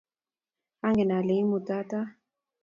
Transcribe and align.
Angen 0.87 1.11
ale 1.17 1.33
imutata 1.43 1.99